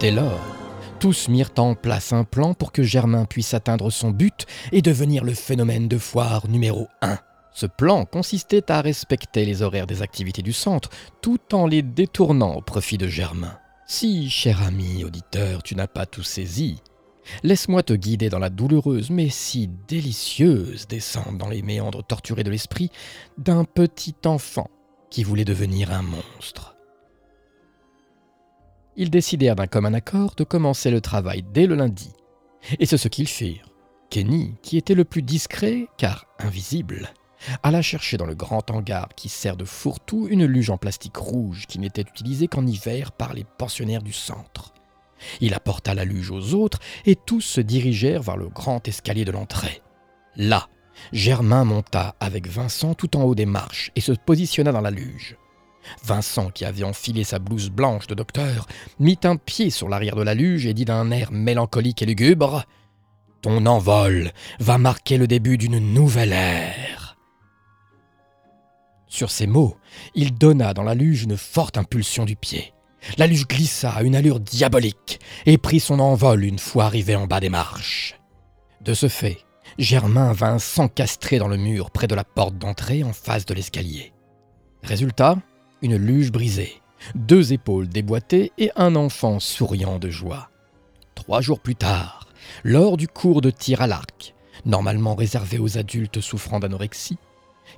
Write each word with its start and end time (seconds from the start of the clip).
Dès 0.00 0.10
lors, 0.10 0.40
tous 0.98 1.28
mirent 1.28 1.52
en 1.58 1.74
place 1.74 2.14
un 2.14 2.24
plan 2.24 2.54
pour 2.54 2.72
que 2.72 2.82
Germain 2.82 3.26
puisse 3.26 3.52
atteindre 3.52 3.90
son 3.90 4.08
but 4.08 4.46
et 4.72 4.80
devenir 4.80 5.24
le 5.24 5.34
phénomène 5.34 5.88
de 5.88 5.98
foire 5.98 6.48
numéro 6.48 6.88
1. 7.02 7.18
Ce 7.52 7.66
plan 7.66 8.06
consistait 8.06 8.72
à 8.72 8.80
respecter 8.80 9.44
les 9.44 9.60
horaires 9.60 9.86
des 9.86 10.00
activités 10.00 10.40
du 10.40 10.54
centre 10.54 10.88
tout 11.20 11.54
en 11.54 11.66
les 11.66 11.82
détournant 11.82 12.54
au 12.54 12.62
profit 12.62 12.96
de 12.96 13.08
Germain. 13.08 13.58
Si, 13.86 14.30
cher 14.30 14.62
ami 14.62 15.04
auditeur, 15.04 15.62
tu 15.62 15.74
n'as 15.74 15.86
pas 15.86 16.06
tout 16.06 16.22
saisi, 16.22 16.80
laisse-moi 17.42 17.82
te 17.82 17.92
guider 17.92 18.30
dans 18.30 18.38
la 18.38 18.48
douloureuse 18.48 19.10
mais 19.10 19.28
si 19.28 19.68
délicieuse 19.86 20.88
descente 20.88 21.36
dans 21.36 21.50
les 21.50 21.60
méandres 21.60 22.06
torturés 22.06 22.44
de 22.44 22.50
l'esprit 22.50 22.90
d'un 23.36 23.64
petit 23.64 24.14
enfant 24.24 24.70
qui 25.10 25.24
voulait 25.24 25.44
devenir 25.44 25.92
un 25.92 26.02
monstre. 26.02 26.74
Ils 29.00 29.08
décidèrent 29.08 29.56
d'un 29.56 29.66
commun 29.66 29.94
accord 29.94 30.34
de 30.36 30.44
commencer 30.44 30.90
le 30.90 31.00
travail 31.00 31.42
dès 31.54 31.66
le 31.66 31.74
lundi. 31.74 32.12
Et 32.78 32.84
c'est 32.84 32.98
ce 32.98 33.08
qu'ils 33.08 33.28
firent. 33.28 33.64
Kenny, 34.10 34.56
qui 34.60 34.76
était 34.76 34.94
le 34.94 35.06
plus 35.06 35.22
discret, 35.22 35.86
car 35.96 36.26
invisible, 36.38 37.08
alla 37.62 37.80
chercher 37.80 38.18
dans 38.18 38.26
le 38.26 38.34
grand 38.34 38.70
hangar 38.70 39.08
qui 39.16 39.30
sert 39.30 39.56
de 39.56 39.64
fourre-tout 39.64 40.28
une 40.28 40.44
luge 40.44 40.68
en 40.68 40.76
plastique 40.76 41.16
rouge 41.16 41.64
qui 41.66 41.78
n'était 41.78 42.02
utilisée 42.02 42.46
qu'en 42.46 42.66
hiver 42.66 43.12
par 43.12 43.32
les 43.32 43.46
pensionnaires 43.56 44.02
du 44.02 44.12
centre. 44.12 44.74
Il 45.40 45.54
apporta 45.54 45.94
la 45.94 46.04
luge 46.04 46.30
aux 46.30 46.52
autres 46.52 46.78
et 47.06 47.16
tous 47.16 47.40
se 47.40 47.62
dirigèrent 47.62 48.22
vers 48.22 48.36
le 48.36 48.50
grand 48.50 48.86
escalier 48.86 49.24
de 49.24 49.32
l'entrée. 49.32 49.80
Là, 50.36 50.68
Germain 51.12 51.64
monta 51.64 52.16
avec 52.20 52.48
Vincent 52.48 52.92
tout 52.92 53.16
en 53.16 53.22
haut 53.22 53.34
des 53.34 53.46
marches 53.46 53.92
et 53.96 54.02
se 54.02 54.12
positionna 54.12 54.72
dans 54.72 54.82
la 54.82 54.90
luge. 54.90 55.38
Vincent, 56.04 56.50
qui 56.50 56.64
avait 56.64 56.84
enfilé 56.84 57.24
sa 57.24 57.38
blouse 57.38 57.70
blanche 57.70 58.06
de 58.06 58.14
docteur, 58.14 58.66
mit 58.98 59.18
un 59.24 59.36
pied 59.36 59.70
sur 59.70 59.88
l'arrière 59.88 60.16
de 60.16 60.22
la 60.22 60.34
luge 60.34 60.66
et 60.66 60.74
dit 60.74 60.84
d'un 60.84 61.10
air 61.10 61.32
mélancolique 61.32 62.02
et 62.02 62.06
lugubre 62.06 62.64
Ton 63.42 63.66
envol 63.66 64.32
va 64.58 64.78
marquer 64.78 65.16
le 65.16 65.26
début 65.26 65.58
d'une 65.58 65.78
nouvelle 65.78 66.32
ère. 66.32 67.16
Sur 69.06 69.30
ces 69.30 69.46
mots, 69.46 69.76
il 70.14 70.34
donna 70.38 70.72
dans 70.72 70.84
la 70.84 70.94
luge 70.94 71.24
une 71.24 71.36
forte 71.36 71.76
impulsion 71.76 72.24
du 72.24 72.36
pied. 72.36 72.72
La 73.18 73.26
luge 73.26 73.48
glissa 73.48 73.90
à 73.90 74.02
une 74.02 74.14
allure 74.14 74.40
diabolique 74.40 75.20
et 75.46 75.58
prit 75.58 75.80
son 75.80 75.98
envol 75.98 76.44
une 76.44 76.58
fois 76.58 76.84
arrivé 76.84 77.16
en 77.16 77.26
bas 77.26 77.40
des 77.40 77.48
marches. 77.48 78.20
De 78.82 78.94
ce 78.94 79.08
fait, 79.08 79.38
Germain 79.78 80.32
vint 80.32 80.58
s'encastrer 80.58 81.38
dans 81.38 81.48
le 81.48 81.56
mur 81.56 81.90
près 81.90 82.06
de 82.06 82.14
la 82.14 82.24
porte 82.24 82.56
d'entrée 82.56 83.02
en 83.02 83.12
face 83.12 83.46
de 83.46 83.54
l'escalier. 83.54 84.12
Résultat, 84.82 85.36
une 85.82 85.96
luge 85.96 86.32
brisée, 86.32 86.80
deux 87.14 87.52
épaules 87.52 87.88
déboîtées 87.88 88.52
et 88.58 88.70
un 88.76 88.96
enfant 88.96 89.40
souriant 89.40 89.98
de 89.98 90.10
joie. 90.10 90.50
Trois 91.14 91.40
jours 91.40 91.60
plus 91.60 91.76
tard, 91.76 92.28
lors 92.64 92.96
du 92.96 93.08
cours 93.08 93.40
de 93.40 93.50
tir 93.50 93.82
à 93.82 93.86
l'arc, 93.86 94.34
normalement 94.64 95.14
réservé 95.14 95.58
aux 95.58 95.78
adultes 95.78 96.20
souffrant 96.20 96.60
d'anorexie, 96.60 97.18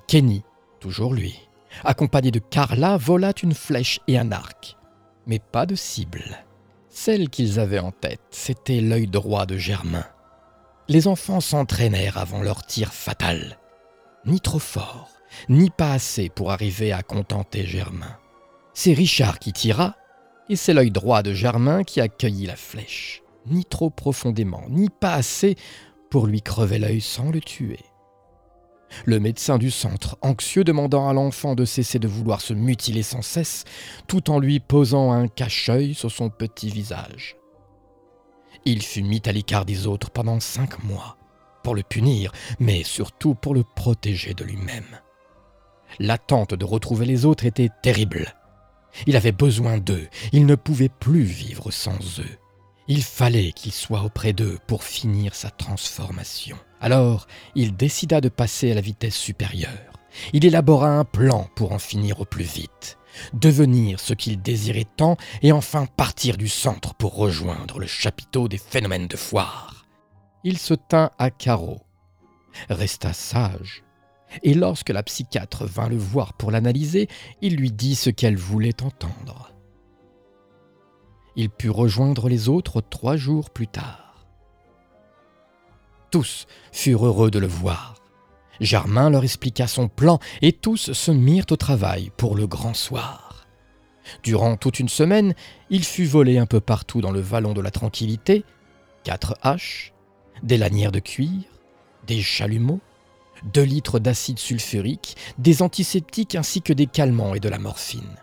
Kenny, 0.07 0.43
toujours 0.79 1.13
lui, 1.13 1.39
accompagné 1.83 2.31
de 2.31 2.39
Carla, 2.39 2.97
vola 2.97 3.31
une 3.41 3.53
flèche 3.53 3.99
et 4.07 4.17
un 4.17 4.31
arc, 4.31 4.77
mais 5.27 5.39
pas 5.39 5.65
de 5.65 5.75
cible. 5.75 6.45
Celle 6.89 7.29
qu'ils 7.29 7.59
avaient 7.59 7.79
en 7.79 7.91
tête, 7.91 8.21
c'était 8.29 8.81
l'œil 8.81 9.07
droit 9.07 9.45
de 9.45 9.57
Germain. 9.57 10.05
Les 10.87 11.07
enfants 11.07 11.41
s'entraînèrent 11.41 12.17
avant 12.17 12.41
leur 12.41 12.65
tir 12.65 12.93
fatal. 12.93 13.57
Ni 14.25 14.39
trop 14.39 14.59
fort, 14.59 15.09
ni 15.49 15.69
pas 15.69 15.93
assez 15.93 16.29
pour 16.29 16.51
arriver 16.51 16.91
à 16.91 17.03
contenter 17.03 17.65
Germain. 17.65 18.17
C'est 18.73 18.93
Richard 18.93 19.39
qui 19.39 19.53
tira, 19.53 19.95
et 20.49 20.55
c'est 20.55 20.73
l'œil 20.73 20.91
droit 20.91 21.23
de 21.23 21.33
Germain 21.33 21.83
qui 21.83 22.01
accueillit 22.01 22.47
la 22.47 22.55
flèche. 22.55 23.21
Ni 23.45 23.65
trop 23.65 23.89
profondément, 23.89 24.63
ni 24.69 24.89
pas 24.89 25.13
assez 25.13 25.55
pour 26.09 26.27
lui 26.27 26.41
crever 26.41 26.79
l'œil 26.79 27.01
sans 27.01 27.31
le 27.31 27.41
tuer. 27.41 27.79
Le 29.05 29.19
médecin 29.19 29.57
du 29.57 29.71
centre, 29.71 30.17
anxieux 30.21 30.63
demandant 30.63 31.09
à 31.09 31.13
l'enfant 31.13 31.55
de 31.55 31.65
cesser 31.65 31.99
de 31.99 32.07
vouloir 32.07 32.41
se 32.41 32.53
mutiler 32.53 33.03
sans 33.03 33.21
cesse, 33.21 33.65
tout 34.07 34.29
en 34.29 34.39
lui 34.39 34.59
posant 34.59 35.11
un 35.11 35.27
cache-œil 35.27 35.93
sur 35.93 36.11
son 36.11 36.29
petit 36.29 36.69
visage. 36.69 37.35
Il 38.65 38.81
fut 38.81 39.03
mis 39.03 39.21
à 39.25 39.31
l'écart 39.31 39.65
des 39.65 39.87
autres 39.87 40.11
pendant 40.11 40.39
cinq 40.39 40.83
mois, 40.83 41.17
pour 41.63 41.75
le 41.75 41.83
punir, 41.83 42.31
mais 42.59 42.83
surtout 42.83 43.35
pour 43.35 43.55
le 43.55 43.63
protéger 43.75 44.33
de 44.33 44.43
lui-même. 44.43 44.99
L'attente 45.99 46.53
de 46.53 46.65
retrouver 46.65 47.05
les 47.05 47.25
autres 47.25 47.45
était 47.45 47.69
terrible. 47.81 48.33
Il 49.07 49.15
avait 49.15 49.31
besoin 49.31 49.77
d'eux, 49.77 50.07
il 50.31 50.45
ne 50.45 50.55
pouvait 50.55 50.89
plus 50.89 51.23
vivre 51.23 51.71
sans 51.71 52.19
eux. 52.19 52.37
Il 52.87 53.03
fallait 53.03 53.53
qu'il 53.53 53.71
soit 53.71 54.03
auprès 54.03 54.33
d'eux 54.33 54.57
pour 54.67 54.83
finir 54.83 55.35
sa 55.35 55.49
transformation. 55.49 56.57
Alors, 56.81 57.27
il 57.55 57.75
décida 57.75 58.19
de 58.19 58.29
passer 58.29 58.71
à 58.71 58.75
la 58.75 58.81
vitesse 58.81 59.15
supérieure. 59.15 59.93
Il 60.33 60.45
élabora 60.45 60.89
un 60.89 61.05
plan 61.05 61.49
pour 61.55 61.71
en 61.71 61.79
finir 61.79 62.19
au 62.19 62.25
plus 62.25 62.43
vite, 62.43 62.97
devenir 63.33 63.99
ce 63.99 64.13
qu'il 64.13 64.41
désirait 64.41 64.85
tant 64.97 65.17
et 65.41 65.51
enfin 65.51 65.85
partir 65.85 66.37
du 66.37 66.49
centre 66.49 66.93
pour 66.93 67.15
rejoindre 67.15 67.79
le 67.79 67.87
chapiteau 67.87 68.47
des 68.47 68.57
phénomènes 68.57 69.07
de 69.07 69.17
foire. 69.17 69.85
Il 70.43 70.57
se 70.57 70.73
tint 70.73 71.11
à 71.17 71.31
carreau, 71.31 71.81
resta 72.69 73.13
sage, 73.13 73.83
et 74.41 74.53
lorsque 74.53 74.89
la 74.89 75.03
psychiatre 75.03 75.65
vint 75.65 75.89
le 75.89 75.97
voir 75.97 76.33
pour 76.33 76.51
l'analyser, 76.51 77.07
il 77.41 77.55
lui 77.55 77.71
dit 77.71 77.95
ce 77.95 78.09
qu'elle 78.09 78.37
voulait 78.37 78.81
entendre. 78.81 79.51
Il 81.35 81.49
put 81.49 81.69
rejoindre 81.69 82.29
les 82.29 82.49
autres 82.49 82.81
trois 82.81 83.17
jours 83.17 83.49
plus 83.49 83.67
tard. 83.67 84.25
Tous 86.11 86.45
furent 86.71 87.05
heureux 87.05 87.31
de 87.31 87.39
le 87.39 87.47
voir. 87.47 87.95
Germain 88.59 89.09
leur 89.09 89.23
expliqua 89.23 89.67
son 89.67 89.87
plan 89.87 90.19
et 90.41 90.51
tous 90.51 90.93
se 90.93 91.11
mirent 91.11 91.47
au 91.49 91.55
travail 91.55 92.11
pour 92.17 92.35
le 92.35 92.45
grand 92.45 92.75
soir. 92.75 93.47
Durant 94.21 94.57
toute 94.57 94.79
une 94.79 94.89
semaine, 94.89 95.33
il 95.69 95.83
fut 95.83 96.05
volé 96.05 96.37
un 96.37 96.45
peu 96.45 96.59
partout 96.59 97.01
dans 97.01 97.11
le 97.11 97.19
vallon 97.19 97.53
de 97.53 97.61
la 97.61 97.71
tranquillité, 97.71 98.45
quatre 99.03 99.35
haches, 99.41 99.93
des 100.43 100.57
lanières 100.57 100.91
de 100.91 100.99
cuir, 100.99 101.41
des 102.05 102.21
chalumeaux, 102.21 102.81
2 103.51 103.61
litres 103.63 103.99
d'acide 103.99 104.39
sulfurique, 104.39 105.17
des 105.37 105.61
antiseptiques 105.61 106.35
ainsi 106.35 106.61
que 106.61 106.73
des 106.73 106.87
calmants 106.87 107.35
et 107.35 107.39
de 107.39 107.49
la 107.49 107.59
morphine. 107.59 108.17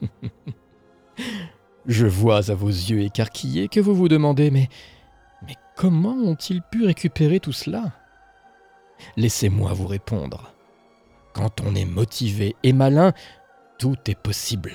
Je 1.86 2.06
vois 2.06 2.50
à 2.50 2.54
vos 2.54 2.68
yeux 2.68 3.00
écarquillés 3.02 3.68
que 3.68 3.80
vous 3.80 3.94
vous 3.94 4.08
demandez 4.08 4.50
mais 4.50 4.68
mais 5.46 5.56
comment 5.76 6.14
ont-ils 6.14 6.62
pu 6.62 6.84
récupérer 6.84 7.40
tout 7.40 7.52
cela? 7.52 7.92
Laissez-moi 9.16 9.72
vous 9.72 9.88
répondre. 9.88 10.52
Quand 11.32 11.60
on 11.60 11.74
est 11.74 11.84
motivé 11.84 12.54
et 12.62 12.72
malin, 12.72 13.12
tout 13.78 13.96
est 14.06 14.18
possible. 14.18 14.74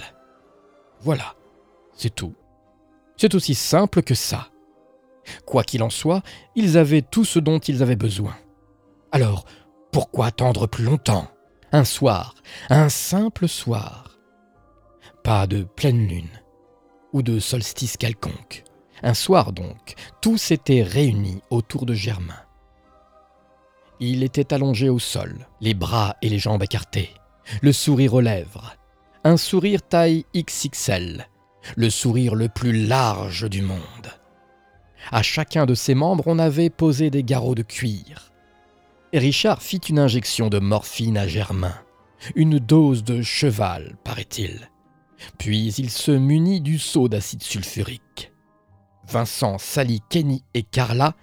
Voilà, 1.02 1.36
c'est 1.94 2.14
tout. 2.14 2.34
C'est 3.16 3.36
aussi 3.36 3.56
simple 3.56 4.02
que 4.02 4.16
ça. 4.16 4.50
Quoi 5.46 5.64
qu'il 5.64 5.84
en 5.84 5.90
soit, 5.90 6.22
ils 6.56 6.78
avaient 6.78 7.02
tout 7.02 7.26
ce 7.26 7.40
dont 7.40 7.60
ils 7.60 7.84
avaient 7.84 7.96
besoin. 7.96 8.36
Alors, 9.12 9.46
pourquoi 9.92 10.28
attendre 10.28 10.68
plus 10.68 10.84
longtemps? 10.84 11.28
Un 11.72 11.84
soir, 11.84 12.36
un 12.70 12.90
simple 12.90 13.48
soir. 13.48 14.18
Pas 15.24 15.48
de 15.48 15.64
pleine 15.64 16.08
lune, 16.08 16.42
ou 17.14 17.22
de 17.22 17.40
solstice 17.40 17.98
quelconque. 17.98 18.64
Un 19.04 19.14
soir 19.14 19.52
donc, 19.52 19.96
tous 20.22 20.38
s'étaient 20.38 20.84
réunis 20.84 21.42
autour 21.50 21.86
de 21.86 21.94
Germain. 21.94 22.42
Il 24.00 24.24
était 24.24 24.54
allongé 24.54 24.90
au 24.90 25.00
sol, 25.00 25.48
les 25.60 25.74
bras 25.74 26.16
et 26.22 26.30
les 26.30 26.40
jambes 26.40 26.64
écartés, 26.64 27.10
le 27.62 27.74
sourire 27.74 28.14
aux 28.14 28.22
lèvres. 28.22 28.76
Un 29.24 29.38
sourire 29.38 29.82
taille 29.82 30.26
XXL, 30.36 31.28
le 31.76 31.90
sourire 31.90 32.36
le 32.36 32.48
plus 32.48 32.86
large 32.86 33.50
du 33.50 33.62
monde. 33.62 33.82
À 35.12 35.24
chacun 35.24 35.66
de 35.66 35.74
ses 35.74 35.96
membres, 35.96 36.24
on 36.28 36.40
avait 36.40 36.70
posé 36.70 37.10
des 37.10 37.24
garrots 37.24 37.56
de 37.56 37.64
cuir. 37.64 38.32
Richard 39.14 39.62
fit 39.62 39.78
une 39.78 40.00
injection 40.00 40.50
de 40.50 40.60
morphine 40.60 41.18
à 41.18 41.28
Germain, 41.28 41.76
une 42.36 42.60
dose 42.60 43.04
de 43.04 43.22
cheval, 43.22 43.96
paraît-il. 44.04 44.70
Puis 45.38 45.74
il 45.78 45.90
se 45.90 46.12
munit 46.12 46.62
du 46.62 46.78
seau 46.78 47.08
d'acide 47.08 47.44
sulfurique. 47.44 48.32
Vincent, 49.08 49.58
Sally, 49.58 50.02
Kenny 50.10 50.44
et 50.54 50.64
Carla, 50.64 51.16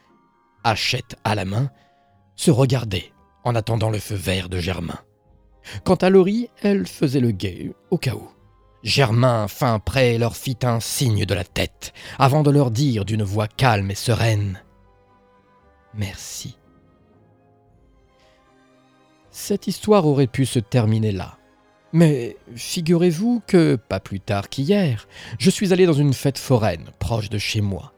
hachette 0.65 1.17
à 1.25 1.35
la 1.35 1.45
main, 1.45 1.71
se 2.37 2.51
regardaient 2.51 3.13
en 3.45 3.55
attendant 3.55 3.91
le 3.91 3.99
feu 3.99 4.15
vert 4.15 4.49
de 4.49 4.59
Germain. 4.59 4.99
Quant 5.85 5.95
à 5.97 6.11
Laurie, 6.11 6.49
elle 6.63 6.87
faisait 6.87 7.21
le 7.21 7.31
guet, 7.31 7.73
au 7.91 7.99
cas 7.99 8.15
où. 8.15 8.29
Germain, 8.85 9.49
fin 9.49 9.79
prêt, 9.79 10.19
leur 10.19 10.37
fit 10.37 10.59
un 10.63 10.79
signe 10.79 11.25
de 11.25 11.35
la 11.35 11.43
tête, 11.43 11.95
avant 12.19 12.43
de 12.43 12.51
leur 12.51 12.71
dire 12.71 13.07
d'une 13.07 13.23
voix 13.23 13.49
calme 13.49 13.91
et 13.91 13.95
sereine 13.97 14.63
Merci. 15.95 16.59
Cette 19.31 19.67
histoire 19.67 20.07
aurait 20.07 20.27
pu 20.27 20.45
se 20.45 20.59
terminer 20.59 21.13
là, 21.13 21.39
Mais 21.93 22.37
figurez-vous 22.55 23.43
que, 23.47 23.77
pas 23.77 24.01
plus 24.01 24.21
tard 24.21 24.49
qu'hier, 24.49 25.09
je 25.39 25.51
suis 25.51 25.73
allé 25.73 25.87
dans 25.87 25.93
une 25.93 26.13
fête 26.13 26.39
foraine 26.39 26.91
proche 26.99 27.31
de 27.31 27.39
chez 27.39 27.63
moi. 27.63 27.95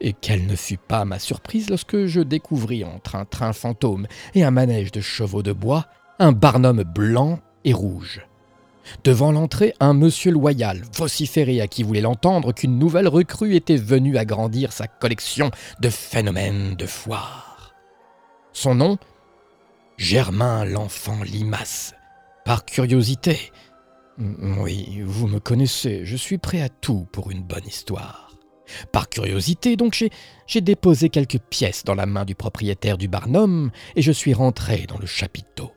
Et 0.00 0.12
quelle 0.12 0.46
ne 0.46 0.56
fut 0.56 0.76
pas 0.76 1.04
ma 1.04 1.18
surprise 1.18 1.70
lorsque 1.70 2.04
je 2.04 2.20
découvris 2.20 2.84
entre 2.84 3.16
un 3.16 3.24
train 3.24 3.52
fantôme 3.52 4.06
et 4.34 4.44
un 4.44 4.50
manège 4.50 4.92
de 4.92 5.00
chevaux 5.00 5.42
de 5.42 5.52
bois 5.52 5.86
un 6.18 6.32
barnum 6.32 6.82
blanc 6.82 7.40
et 7.64 7.72
rouge. 7.72 8.20
Devant 9.04 9.32
l'entrée, 9.32 9.74
un 9.80 9.94
monsieur 9.94 10.32
loyal 10.32 10.82
vociférait 10.94 11.60
à 11.60 11.68
qui 11.68 11.82
voulait 11.82 12.00
l'entendre 12.00 12.52
qu'une 12.52 12.78
nouvelle 12.78 13.08
recrue 13.08 13.54
était 13.54 13.76
venue 13.76 14.16
agrandir 14.16 14.72
sa 14.72 14.86
collection 14.86 15.50
de 15.80 15.88
phénomènes 15.88 16.74
de 16.76 16.86
foire. 16.86 17.74
Son 18.52 18.74
nom 18.74 18.98
Germain 19.96 20.64
l'enfant 20.64 21.22
limace. 21.22 21.94
Par 22.44 22.64
curiosité. 22.64 23.52
Oui, 24.18 25.02
vous 25.04 25.28
me 25.28 25.40
connaissez, 25.40 26.04
je 26.04 26.16
suis 26.16 26.38
prêt 26.38 26.62
à 26.62 26.68
tout 26.68 27.06
pour 27.12 27.30
une 27.30 27.42
bonne 27.42 27.66
histoire. 27.66 28.30
Par 28.92 29.08
curiosité, 29.08 29.76
donc, 29.76 30.04
j'ai 30.46 30.60
déposé 30.60 31.08
quelques 31.08 31.38
pièces 31.38 31.84
dans 31.84 31.94
la 31.94 32.06
main 32.06 32.24
du 32.24 32.34
propriétaire 32.34 32.98
du 32.98 33.08
Barnum 33.08 33.70
et 33.96 34.02
je 34.02 34.12
suis 34.12 34.34
rentré 34.34 34.86
dans 34.88 34.98
le 34.98 35.06
chapiteau. 35.06 35.72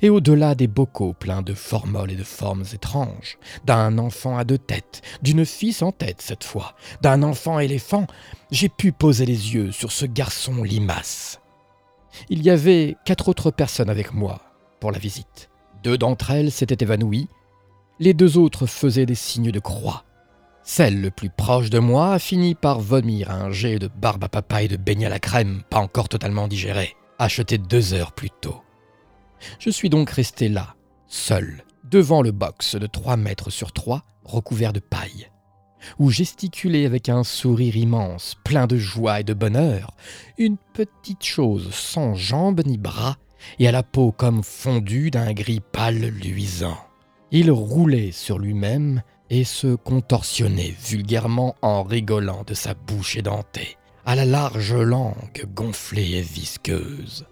Et 0.00 0.10
au-delà 0.10 0.54
des 0.54 0.68
bocaux 0.68 1.12
pleins 1.12 1.42
de 1.42 1.54
formoles 1.54 2.12
et 2.12 2.16
de 2.16 2.24
formes 2.24 2.64
étranges, 2.72 3.38
d'un 3.64 3.98
enfant 3.98 4.38
à 4.38 4.44
deux 4.44 4.58
têtes, 4.58 5.02
d'une 5.22 5.44
fille 5.44 5.72
sans 5.72 5.92
tête 5.92 6.22
cette 6.22 6.44
fois, 6.44 6.74
d'un 7.02 7.22
enfant 7.22 7.58
éléphant, 7.58 8.06
j'ai 8.50 8.68
pu 8.68 8.92
poser 8.92 9.26
les 9.26 9.54
yeux 9.54 9.72
sur 9.72 9.90
ce 9.90 10.06
garçon 10.06 10.62
limace. 10.62 11.40
Il 12.28 12.42
y 12.42 12.50
avait 12.50 12.96
quatre 13.04 13.28
autres 13.28 13.50
personnes 13.50 13.90
avec 13.90 14.12
moi 14.14 14.40
pour 14.80 14.92
la 14.92 14.98
visite. 14.98 15.50
Deux 15.82 15.98
d'entre 15.98 16.30
elles 16.30 16.52
s'étaient 16.52 16.84
évanouies, 16.84 17.28
les 18.00 18.14
deux 18.14 18.38
autres 18.38 18.66
faisaient 18.66 19.06
des 19.06 19.14
signes 19.14 19.50
de 19.50 19.60
croix. 19.60 20.04
Celle 20.62 21.00
le 21.00 21.10
plus 21.10 21.30
proche 21.30 21.70
de 21.70 21.78
moi 21.78 22.12
a 22.12 22.18
fini 22.18 22.54
par 22.54 22.78
vomir 22.78 23.30
un 23.30 23.50
jet 23.50 23.78
de 23.78 23.88
barbe 23.88 24.24
à 24.24 24.28
papa 24.28 24.62
et 24.62 24.68
de 24.68 24.76
beignet 24.76 25.06
à 25.06 25.08
la 25.08 25.18
crème, 25.18 25.62
pas 25.70 25.78
encore 25.78 26.08
totalement 26.08 26.46
digéré, 26.46 26.94
acheté 27.18 27.58
deux 27.58 27.94
heures 27.94 28.12
plus 28.12 28.30
tôt. 28.30 28.62
Je 29.58 29.70
suis 29.70 29.90
donc 29.90 30.10
resté 30.10 30.48
là, 30.48 30.74
seul, 31.06 31.64
devant 31.84 32.22
le 32.22 32.32
box 32.32 32.76
de 32.76 32.86
trois 32.86 33.16
mètres 33.16 33.50
sur 33.50 33.72
trois, 33.72 34.02
recouvert 34.24 34.72
de 34.72 34.80
paille, 34.80 35.30
où 35.98 36.10
gesticulait 36.10 36.86
avec 36.86 37.08
un 37.08 37.24
sourire 37.24 37.76
immense, 37.76 38.36
plein 38.44 38.66
de 38.66 38.76
joie 38.76 39.20
et 39.20 39.24
de 39.24 39.34
bonheur, 39.34 39.94
une 40.36 40.56
petite 40.74 41.24
chose 41.24 41.72
sans 41.72 42.14
jambes 42.14 42.62
ni 42.66 42.78
bras, 42.78 43.16
et 43.58 43.68
à 43.68 43.72
la 43.72 43.82
peau 43.82 44.12
comme 44.12 44.42
fondue 44.42 45.10
d'un 45.10 45.32
gris 45.32 45.60
pâle 45.60 46.06
luisant. 46.06 46.78
Il 47.30 47.50
roulait 47.50 48.10
sur 48.10 48.38
lui-même 48.38 49.02
et 49.30 49.44
se 49.44 49.74
contorsionnait 49.74 50.74
vulgairement 50.82 51.54
en 51.62 51.82
rigolant 51.82 52.42
de 52.46 52.54
sa 52.54 52.74
bouche 52.74 53.16
édentée, 53.16 53.76
à 54.06 54.14
la 54.14 54.24
large 54.24 54.74
langue 54.74 55.44
gonflée 55.54 56.16
et 56.16 56.22
visqueuse. 56.22 57.26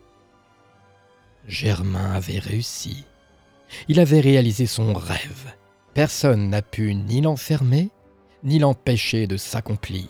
Germain 1.49 2.13
avait 2.13 2.39
réussi. 2.39 3.05
Il 3.89 4.01
avait 4.01 4.21
réalisé 4.21 4.67
son 4.67 4.93
rêve. 4.95 5.55
Personne 5.95 6.51
n'a 6.51 6.63
pu 6.63 6.95
ni 6.95 7.21
l'enfermer, 7.21 7.91
ni 8.45 8.59
l'empêcher 8.59 9.27
de 9.27 9.37
s'accomplir. 9.37 10.07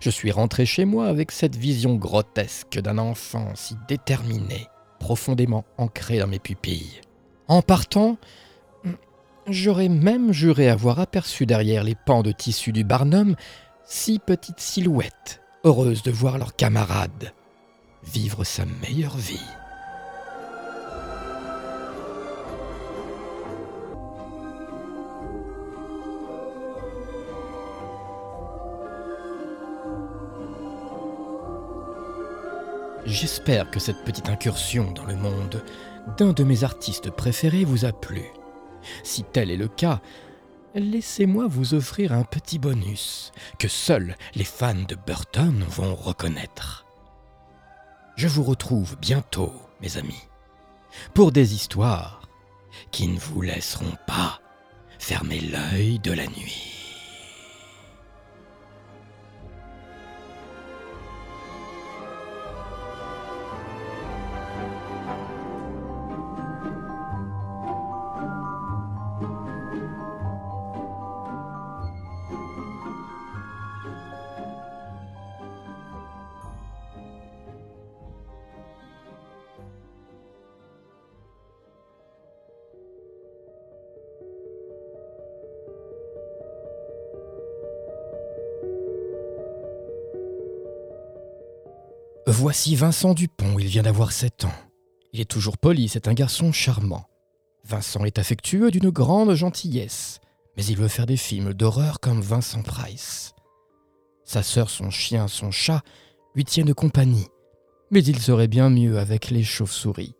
Je 0.00 0.10
suis 0.10 0.32
rentré 0.32 0.66
chez 0.66 0.84
moi 0.84 1.06
avec 1.06 1.30
cette 1.30 1.56
vision 1.56 1.94
grotesque 1.94 2.78
d'un 2.80 2.98
enfant 2.98 3.52
si 3.54 3.76
déterminé, 3.88 4.66
profondément 4.98 5.64
ancré 5.78 6.18
dans 6.18 6.26
mes 6.26 6.40
pupilles. 6.40 7.00
En 7.46 7.62
partant, 7.62 8.18
J'aurais 9.46 9.90
même 9.90 10.32
juré 10.32 10.70
avoir 10.70 11.00
aperçu 11.00 11.44
derrière 11.44 11.84
les 11.84 11.94
pans 11.94 12.22
de 12.22 12.32
tissu 12.32 12.72
du 12.72 12.82
Barnum 12.82 13.36
six 13.84 14.18
petites 14.18 14.60
silhouettes, 14.60 15.42
heureuses 15.64 16.02
de 16.02 16.10
voir 16.10 16.38
leurs 16.38 16.56
camarades 16.56 17.32
vivre 18.04 18.44
sa 18.44 18.64
meilleure 18.82 19.16
vie. 19.16 19.40
J'espère 33.06 33.70
que 33.70 33.80
cette 33.80 34.02
petite 34.04 34.30
incursion 34.30 34.90
dans 34.92 35.04
le 35.04 35.16
monde 35.16 35.62
d'un 36.16 36.32
de 36.32 36.42
mes 36.42 36.64
artistes 36.64 37.10
préférés 37.10 37.64
vous 37.64 37.84
a 37.84 37.92
plu. 37.92 38.22
Si 39.02 39.24
tel 39.24 39.50
est 39.50 39.58
le 39.58 39.68
cas, 39.68 40.00
laissez-moi 40.74 41.46
vous 41.46 41.74
offrir 41.74 42.12
un 42.12 42.24
petit 42.24 42.58
bonus 42.58 43.32
que 43.58 43.68
seuls 43.68 44.16
les 44.34 44.44
fans 44.44 44.74
de 44.74 44.96
Burton 45.06 45.64
vont 45.68 45.94
reconnaître. 45.94 46.86
Je 48.16 48.28
vous 48.28 48.42
retrouve 48.42 48.96
bientôt, 49.00 49.52
mes 49.82 49.98
amis, 49.98 50.28
pour 51.12 51.30
des 51.30 51.54
histoires 51.54 52.22
qui 52.90 53.06
ne 53.08 53.18
vous 53.18 53.42
laisseront 53.42 53.96
pas 54.06 54.40
fermer 54.98 55.40
l'œil 55.40 55.98
de 55.98 56.12
la 56.12 56.26
nuit. 56.26 56.83
Voici 92.36 92.74
Vincent 92.74 93.14
Dupont, 93.14 93.60
il 93.60 93.68
vient 93.68 93.84
d'avoir 93.84 94.10
7 94.10 94.46
ans. 94.46 94.54
Il 95.12 95.20
est 95.20 95.30
toujours 95.30 95.56
poli, 95.56 95.88
c'est 95.88 96.08
un 96.08 96.14
garçon 96.14 96.50
charmant. 96.50 97.06
Vincent 97.64 98.04
est 98.04 98.18
affectueux 98.18 98.72
d'une 98.72 98.90
grande 98.90 99.36
gentillesse, 99.36 100.18
mais 100.56 100.64
il 100.64 100.76
veut 100.76 100.88
faire 100.88 101.06
des 101.06 101.16
films 101.16 101.54
d'horreur 101.54 102.00
comme 102.00 102.20
Vincent 102.20 102.62
Price. 102.62 103.34
Sa 104.24 104.42
sœur, 104.42 104.68
son 104.68 104.90
chien, 104.90 105.28
son 105.28 105.52
chat 105.52 105.82
lui 106.34 106.44
tiennent 106.44 106.74
compagnie, 106.74 107.28
mais 107.92 108.02
il 108.02 108.18
serait 108.18 108.48
bien 108.48 108.68
mieux 108.68 108.98
avec 108.98 109.30
les 109.30 109.44
chauves-souris. 109.44 110.16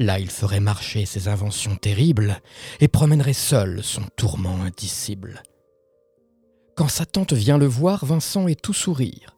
Là, 0.00 0.18
il 0.18 0.30
ferait 0.30 0.58
marcher 0.58 1.06
ses 1.06 1.28
inventions 1.28 1.76
terribles 1.76 2.40
et 2.80 2.88
promènerait 2.88 3.34
seul 3.34 3.84
son 3.84 4.02
tourment 4.16 4.62
indicible. 4.62 5.44
Quand 6.74 6.88
sa 6.88 7.06
tante 7.06 7.34
vient 7.34 7.56
le 7.56 7.66
voir, 7.66 8.04
Vincent 8.04 8.48
est 8.48 8.60
tout 8.60 8.74
sourire. 8.74 9.36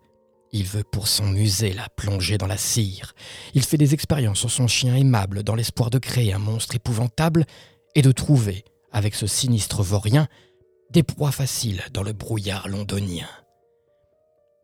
Il 0.53 0.65
veut 0.65 0.85
pour 0.85 1.09
son 1.09 1.27
musée 1.27 1.73
la 1.73 1.89
plonger 1.89 2.37
dans 2.37 2.47
la 2.47 2.59
cire. 2.59 3.15
Il 3.55 3.65
fait 3.65 3.79
des 3.79 3.95
expériences 3.95 4.39
sur 4.39 4.51
son 4.51 4.69
chien 4.69 4.95
aimable 4.95 5.43
dans 5.43 5.55
l'espoir 5.55 5.89
de 5.89 5.99
créer 5.99 6.35
un 6.35 6.39
monstre 6.39 6.77
épouvantable 6.77 7.47
et 7.95 8.03
de 8.03 8.13
trouver, 8.13 8.65
avec 8.93 9.15
ce 9.15 9.27
sinistre 9.27 9.83
vaurien, 9.83 10.29
des 10.91 11.03
proies 11.03 11.33
faciles 11.33 11.83
dans 11.95 12.03
le 12.03 12.13
brouillard 12.13 12.69
londonien. 12.69 13.29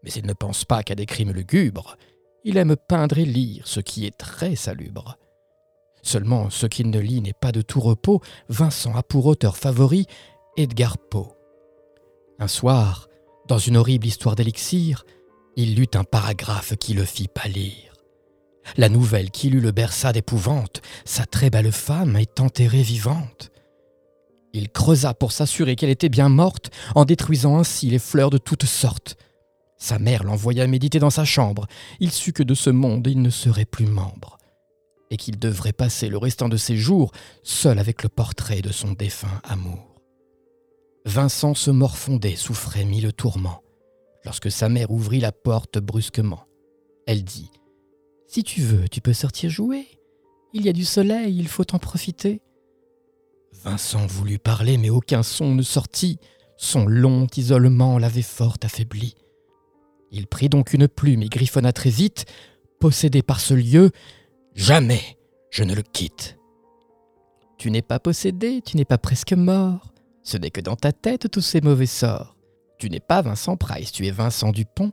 Mais 0.03 0.11
il 0.11 0.27
ne 0.27 0.35
pense 0.35 0.67
pas 0.67 0.83
qu'à 0.83 0.95
des 0.95 1.07
crimes 1.07 1.33
lugubres. 1.33 1.97
Il 2.45 2.59
aime 2.59 2.77
peindre 2.77 3.17
et 3.17 3.25
lire, 3.25 3.67
ce 3.67 3.81
qui 3.81 4.05
est 4.05 4.17
très 4.17 4.57
salubre. 4.57 5.17
Seulement, 6.03 6.51
ce 6.51 6.67
qu'il 6.67 6.91
ne 6.91 7.01
lit 7.01 7.23
n'est 7.23 7.33
pas 7.33 7.51
de 7.51 7.63
tout 7.63 7.81
repos. 7.81 8.21
Vincent 8.49 8.95
a 8.95 9.03
pour 9.03 9.27
auteur 9.27 9.57
favori 9.57 10.07
Edgar 10.57 10.99
Poe. 10.99 11.35
Un 12.39 12.47
soir, 12.47 13.09
dans 13.49 13.59
une 13.59 13.77
horrible 13.77 14.07
histoire 14.07 14.37
d'élixir, 14.37 15.05
il 15.59 15.75
lut 15.75 15.97
un 15.97 16.05
paragraphe 16.05 16.77
qui 16.77 16.95
le 16.95 17.05
fit 17.05 17.27
pâlir. 17.27 17.93
La 18.77 18.89
nouvelle 18.89 19.33
qui 19.33 19.51
lut 19.51 19.61
le 19.61 19.73
berça 19.73 20.13
d'épouvante, 20.13 20.81
sa 21.05 21.27
très 21.27 21.51
belle 21.51 21.73
femme 21.73 22.17
est 22.17 22.39
enterrée 22.39 22.83
vivante. 22.83 23.51
Il 24.53 24.71
creusa 24.71 25.15
pour 25.15 25.33
s'assurer 25.33 25.75
qu'elle 25.75 25.91
était 25.91 26.09
bien 26.09 26.29
morte, 26.29 26.71
en 26.95 27.05
détruisant 27.05 27.59
ainsi 27.59 27.91
les 27.91 27.99
fleurs 27.99 28.31
de 28.31 28.39
toutes 28.39 28.67
sortes. 28.67 29.17
Sa 29.79 29.99
mère 29.99 30.23
l'envoya 30.23 30.65
méditer 30.69 31.01
dans 31.01 31.11
sa 31.11 31.25
chambre. 31.25 31.67
Il 31.99 32.13
sut 32.13 32.33
que 32.33 32.45
de 32.45 32.55
ce 32.55 32.71
monde 32.71 33.09
il 33.09 33.21
ne 33.21 33.31
serait 33.31 33.65
plus 33.65 33.87
membre, 33.87 34.39
et 35.11 35.17
qu'il 35.17 35.41
devrait 35.41 35.73
passer 35.73 36.09
le 36.09 36.19
restant 36.19 36.49
de 36.49 36.57
ses 36.57 36.77
jours 36.77 37.11
seul 37.43 37.81
avec 37.81 38.05
le 38.05 38.09
portrait 38.09 38.63
de 38.63 38.71
son 38.71 38.93
défunt 38.93 39.41
amour. 39.43 40.01
Vincent 41.05 41.55
se 41.55 41.73
morfondait 41.73 42.37
souffrait 42.37 42.85
mille 42.85 43.13
tourments 43.13 43.63
lorsque 44.29 44.51
sa 44.51 44.69
mère 44.69 44.91
ouvrit 44.91 45.21
la 45.21 45.33
porte 45.33 45.79
brusquement. 45.79 46.45
Elle 47.07 47.25
dit 47.25 47.51
Si 48.27 48.45
tu 48.45 48.61
veux, 48.61 48.87
tu 48.87 49.01
peux 49.01 49.15
sortir 49.15 49.49
jouer. 49.49 49.87
Il 50.53 50.67
y 50.67 50.69
a 50.69 50.75
du 50.75 50.85
soleil, 50.85 51.39
il 51.39 51.49
faut 51.49 51.75
en 51.75 51.79
profiter. 51.79 52.43
Vincent 53.55 54.07
voulut 54.07 54.39
parler, 54.39 54.77
mais 54.77 54.91
aucun 54.91 55.23
son 55.23 55.55
ne 55.55 55.63
sortit. 55.63 56.19
Son 56.59 56.85
long 56.85 57.27
isolement 57.39 57.97
l'avait 57.97 58.21
fort 58.21 58.59
affaibli. 58.63 59.15
Il 60.11 60.27
prit 60.27 60.51
donc 60.51 60.75
une 60.75 60.89
plume 60.89 61.23
et 61.23 61.31
griffonna 61.31 61.73
très 61.73 61.89
vite, 61.89 62.27
possédé 62.81 63.23
par 63.23 63.41
ce 63.41 63.55
lieu. 63.55 63.93
Jamais 64.55 65.19
je 65.51 65.65
ne 65.65 65.75
le 65.75 65.83
quitte. 65.83 66.37
Tu 67.57 67.71
n'es 67.71 67.81
pas 67.81 67.99
possédé, 67.99 68.61
tu 68.61 68.77
n'es 68.77 68.85
pas 68.85 68.99
presque 68.99 69.33
mort. 69.33 69.95
Ce 70.23 70.37
n'est 70.37 70.51
que 70.51 70.61
dans 70.61 70.77
ta 70.77 70.93
tête 70.93 71.31
tous 71.31 71.41
ces 71.41 71.63
mauvais 71.63 71.87
sorts. 71.87 72.38
Tu 72.79 72.91
n'es 72.91 73.01
pas 73.01 73.23
Vincent 73.23 73.57
Price, 73.57 73.93
tu 73.93 74.07
es 74.07 74.11
Vincent 74.11 74.53
Dupont. 74.53 74.93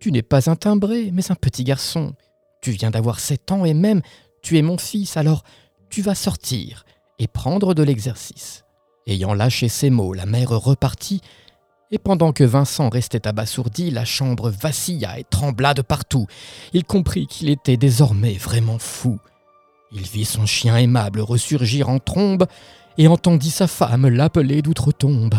Tu 0.00 0.12
n'es 0.12 0.22
pas 0.22 0.50
un 0.50 0.56
timbré, 0.56 1.10
mais 1.12 1.30
un 1.30 1.34
petit 1.34 1.64
garçon. 1.64 2.14
Tu 2.60 2.72
viens 2.72 2.90
d'avoir 2.90 3.20
sept 3.20 3.50
ans 3.52 3.64
et 3.64 3.74
même 3.74 4.02
tu 4.42 4.58
es 4.58 4.62
mon 4.62 4.78
fils, 4.78 5.16
alors 5.16 5.42
tu 5.88 6.02
vas 6.02 6.14
sortir 6.14 6.84
et 7.18 7.28
prendre 7.28 7.74
de 7.74 7.82
l'exercice. 7.82 8.64
Ayant 9.06 9.34
lâché 9.34 9.68
ces 9.68 9.90
mots, 9.90 10.12
la 10.12 10.26
mère 10.26 10.50
repartit, 10.50 11.20
et 11.90 11.98
pendant 11.98 12.32
que 12.32 12.42
Vincent 12.42 12.88
restait 12.88 13.28
abasourdi, 13.28 13.90
la 13.90 14.06
chambre 14.06 14.50
vacilla 14.50 15.18
et 15.18 15.24
trembla 15.24 15.74
de 15.74 15.82
partout. 15.82 16.26
Il 16.72 16.84
comprit 16.84 17.26
qu'il 17.26 17.50
était 17.50 17.76
désormais 17.76 18.34
vraiment 18.34 18.78
fou. 18.78 19.20
Il 19.94 20.02
vit 20.02 20.24
son 20.24 20.46
chien 20.46 20.76
aimable 20.76 21.20
ressurgir 21.20 21.88
en 21.88 21.98
trombe, 21.98 22.46
et 22.98 23.08
entendit 23.08 23.50
sa 23.50 23.66
femme 23.66 24.08
l'appeler 24.08 24.62
d'outre-tombe. 24.62 25.34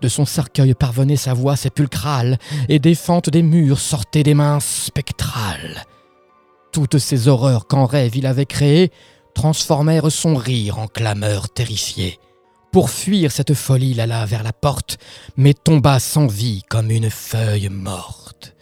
De 0.00 0.08
son 0.08 0.24
cercueil 0.24 0.74
parvenait 0.74 1.16
sa 1.16 1.34
voix 1.34 1.56
sépulcrale, 1.56 2.38
et 2.68 2.78
des 2.78 2.94
fentes 2.94 3.30
des 3.30 3.42
murs 3.42 3.78
sortaient 3.78 4.22
des 4.22 4.34
mains 4.34 4.60
spectrales. 4.60 5.84
Toutes 6.72 6.98
ces 6.98 7.28
horreurs 7.28 7.66
qu'en 7.66 7.86
rêve 7.86 8.16
il 8.16 8.26
avait 8.26 8.46
créées 8.46 8.90
transformèrent 9.34 10.10
son 10.10 10.34
rire 10.34 10.78
en 10.78 10.86
clameur 10.86 11.48
terrifiée. 11.50 12.18
Pour 12.72 12.90
fuir 12.90 13.30
cette 13.30 13.54
folie, 13.54 13.90
il 13.90 14.00
alla 14.00 14.24
vers 14.24 14.42
la 14.42 14.52
porte, 14.52 14.98
mais 15.36 15.54
tomba 15.54 16.00
sans 16.00 16.26
vie 16.26 16.62
comme 16.68 16.90
une 16.90 17.10
feuille 17.10 17.68
morte. 17.68 18.54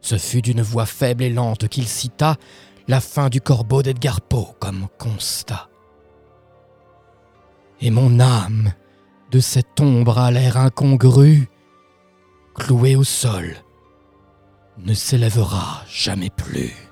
Ce 0.00 0.16
fut 0.18 0.42
d'une 0.42 0.62
voix 0.62 0.86
faible 0.86 1.24
et 1.24 1.30
lente 1.30 1.66
qu'il 1.66 1.88
cita 1.88 2.36
la 2.88 3.00
fin 3.00 3.28
du 3.28 3.40
corbeau 3.40 3.82
d'Edgar 3.82 4.20
Poe 4.20 4.54
comme 4.60 4.86
constat. 4.98 5.68
Et 7.80 7.90
mon 7.90 8.20
âme, 8.20 8.72
de 9.30 9.40
cette 9.40 9.80
ombre 9.80 10.18
à 10.18 10.30
l'air 10.30 10.56
incongru, 10.56 11.48
clouée 12.54 12.96
au 12.96 13.04
sol, 13.04 13.56
ne 14.78 14.94
s'élèvera 14.94 15.82
jamais 15.88 16.30
plus. 16.30 16.85